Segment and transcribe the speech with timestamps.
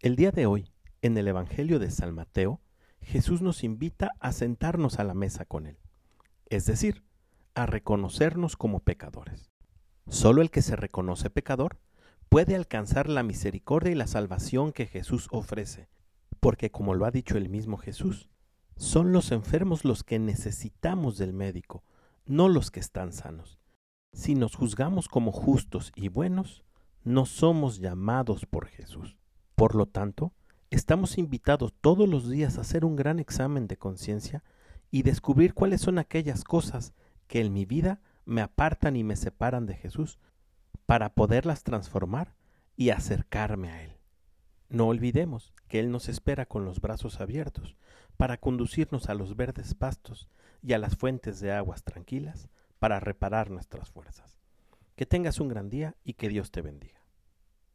[0.00, 0.70] El día de hoy,
[1.02, 2.60] en el Evangelio de San Mateo,
[3.00, 5.76] Jesús nos invita a sentarnos a la mesa con Él,
[6.46, 7.02] es decir,
[7.56, 9.50] a reconocernos como pecadores.
[10.06, 11.80] Solo el que se reconoce pecador
[12.28, 15.88] puede alcanzar la misericordia y la salvación que Jesús ofrece,
[16.38, 18.28] porque como lo ha dicho el mismo Jesús,
[18.76, 21.82] son los enfermos los que necesitamos del médico,
[22.24, 23.58] no los que están sanos.
[24.12, 26.62] Si nos juzgamos como justos y buenos,
[27.02, 29.17] no somos llamados por Jesús.
[29.58, 30.32] Por lo tanto,
[30.70, 34.44] estamos invitados todos los días a hacer un gran examen de conciencia
[34.92, 36.94] y descubrir cuáles son aquellas cosas
[37.26, 40.20] que en mi vida me apartan y me separan de Jesús
[40.86, 42.36] para poderlas transformar
[42.76, 43.96] y acercarme a Él.
[44.68, 47.74] No olvidemos que Él nos espera con los brazos abiertos
[48.16, 50.28] para conducirnos a los verdes pastos
[50.62, 52.48] y a las fuentes de aguas tranquilas
[52.78, 54.38] para reparar nuestras fuerzas.
[54.94, 56.97] Que tengas un gran día y que Dios te bendiga.